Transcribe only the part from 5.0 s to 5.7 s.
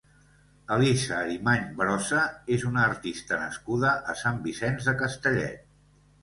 Castellet.